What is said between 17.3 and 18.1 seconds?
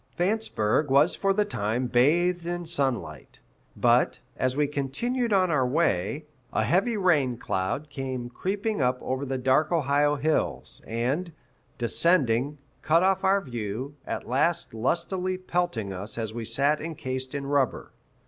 in rubber.